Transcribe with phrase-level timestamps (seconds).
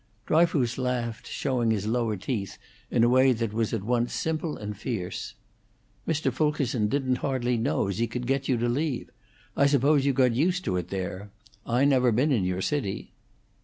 [0.25, 2.57] Dryfoos laughed, showing his lower teeth
[2.89, 5.35] in a way that was at once simple and fierce.
[6.07, 6.33] "Mr.
[6.33, 9.11] Fulkerson didn't hardly know as he could get you to leave.
[9.55, 11.29] I suppose you got used to it there.
[11.67, 13.11] I never been in your city."